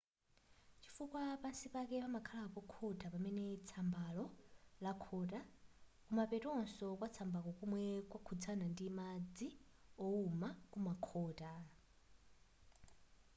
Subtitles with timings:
[0.81, 4.25] chifukwa pansi pake pamakhala pokhota pamene tsambalo
[4.83, 5.39] lakhota
[6.05, 9.47] kumapetonso kwatsambalo komwe kwakhudzana ndi madzi
[10.01, 11.51] wowuma kumakhota